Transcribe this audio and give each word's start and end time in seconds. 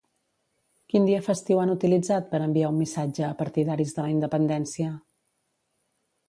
Quin 0.93 1.03
dia 1.09 1.19
festiu 1.27 1.61
han 1.63 1.73
utilitzat 1.73 2.31
per 2.31 2.39
enviar 2.45 2.71
un 2.73 2.79
missatge 2.85 3.27
a 3.29 3.31
partidaris 3.43 3.95
de 3.99 4.07
la 4.07 4.15
independència? 4.15 4.91